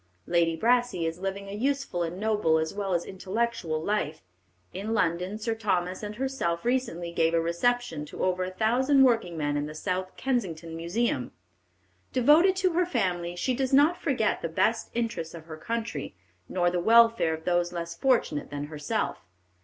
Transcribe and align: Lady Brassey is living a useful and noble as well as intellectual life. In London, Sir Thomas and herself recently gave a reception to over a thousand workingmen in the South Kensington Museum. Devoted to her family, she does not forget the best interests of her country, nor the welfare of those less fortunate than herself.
Lady 0.25 0.55
Brassey 0.57 1.05
is 1.05 1.19
living 1.19 1.47
a 1.47 1.51
useful 1.53 2.01
and 2.01 2.19
noble 2.19 2.57
as 2.57 2.73
well 2.73 2.95
as 2.95 3.05
intellectual 3.05 3.79
life. 3.79 4.23
In 4.73 4.95
London, 4.95 5.37
Sir 5.37 5.53
Thomas 5.53 6.01
and 6.01 6.15
herself 6.15 6.65
recently 6.65 7.11
gave 7.11 7.35
a 7.35 7.39
reception 7.39 8.03
to 8.05 8.23
over 8.23 8.43
a 8.43 8.49
thousand 8.49 9.03
workingmen 9.03 9.55
in 9.57 9.67
the 9.67 9.75
South 9.75 10.17
Kensington 10.17 10.75
Museum. 10.75 11.33
Devoted 12.13 12.55
to 12.55 12.71
her 12.73 12.83
family, 12.87 13.35
she 13.35 13.53
does 13.53 13.73
not 13.73 14.01
forget 14.01 14.41
the 14.41 14.49
best 14.49 14.89
interests 14.95 15.35
of 15.35 15.45
her 15.45 15.57
country, 15.57 16.15
nor 16.49 16.71
the 16.71 16.79
welfare 16.81 17.35
of 17.35 17.45
those 17.45 17.71
less 17.71 17.95
fortunate 17.95 18.49
than 18.49 18.63
herself. 18.63 19.19